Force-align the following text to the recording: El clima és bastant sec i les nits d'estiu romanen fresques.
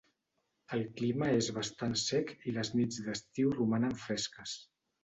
El 0.77 0.81
clima 1.01 1.27
és 1.41 1.51
bastant 1.59 1.95
sec 2.07 2.35
i 2.53 2.57
les 2.59 2.75
nits 2.81 3.01
d'estiu 3.07 3.57
romanen 3.61 3.99
fresques. 4.09 4.61